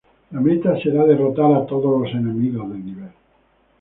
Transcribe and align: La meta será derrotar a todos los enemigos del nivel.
La 0.31 0.39
meta 0.41 0.75
será 0.81 1.05
derrotar 1.05 1.53
a 1.53 1.67
todos 1.67 2.01
los 2.01 2.09
enemigos 2.11 2.67
del 2.71 2.83
nivel. 2.83 3.11